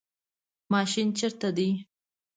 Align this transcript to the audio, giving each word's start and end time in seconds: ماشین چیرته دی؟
ماشین 0.71 1.07
چیرته 1.17 1.49
دی؟ 1.57 1.69